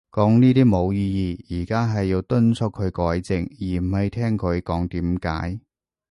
[0.11, 1.61] 講呢啲冇意義。
[1.61, 5.59] 而家係要敦促佢改正，而唔係聽佢講點解